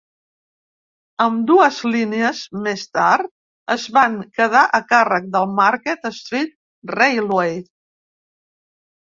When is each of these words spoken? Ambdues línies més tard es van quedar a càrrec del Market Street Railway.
Ambdues 1.25 1.77
línies 1.95 2.39
més 2.67 2.85
tard 2.99 3.29
es 3.77 3.85
van 3.99 4.15
quedar 4.39 4.63
a 4.79 4.81
càrrec 4.95 5.29
del 5.37 5.47
Market 5.61 6.11
Street 6.23 6.59
Railway. 6.97 7.57